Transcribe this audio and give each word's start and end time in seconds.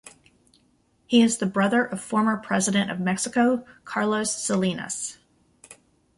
He 1.05 1.21
is 1.21 1.37
the 1.37 1.45
brother 1.45 1.85
of 1.85 2.01
former 2.01 2.35
President 2.35 2.89
of 2.89 2.99
Mexico 2.99 3.67
Carlos 3.85 4.35
Salinas. 4.35 5.19